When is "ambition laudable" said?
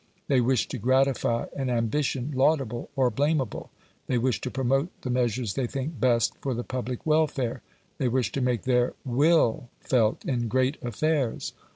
1.69-2.89